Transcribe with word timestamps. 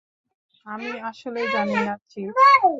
আমি 0.65 0.89
আসলেই 1.01 1.47
জানি 1.53 1.75
না, 1.87 1.93
চিফ। 2.09 2.29